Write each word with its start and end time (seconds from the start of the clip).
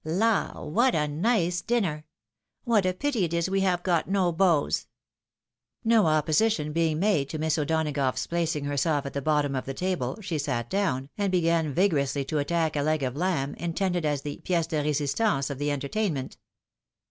La! 0.03 0.59
what 0.63 0.95
a 0.95 1.07
nice 1.07 1.61
dinner! 1.61 2.03
What 2.63 2.87
a 2.87 2.93
pity 2.95 3.23
it 3.23 3.35
is 3.35 3.51
we 3.51 3.61
have 3.61 3.83
got 3.83 4.09
no 4.09 4.31
beaux!" 4.31 4.71
No 5.93 6.07
opposition 6.07 6.73
being 6.73 6.97
made 6.97 7.29
to 7.29 7.37
Miss 7.37 7.55
O'Donagough's 7.59 8.25
placing 8.25 8.63
herself 8.65 9.05
at 9.05 9.13
the 9.13 9.21
bottom 9.21 9.53
of 9.53 9.65
the 9.65 9.75
table, 9.75 10.17
she 10.19 10.39
sat 10.39 10.71
down, 10.71 11.11
and 11.19 11.31
began 11.31 11.71
vigorously 11.75 12.25
to 12.25 12.39
attack 12.39 12.75
a 12.75 12.81
leg 12.81 13.03
of 13.03 13.15
lamb, 13.15 13.53
intended 13.59 14.03
as 14.03 14.23
the 14.23 14.37
piece 14.37 14.65
de 14.65 14.81
resistance 14.81 15.51
of 15.51 15.59
the 15.59 15.69
entertainment. 15.69 16.37